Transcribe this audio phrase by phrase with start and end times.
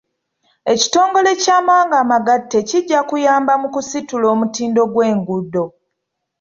[0.73, 5.65] Ekitongole ky'amawanga amagatte kijja kuyamba mu kusitula omutindo gw'enguudo.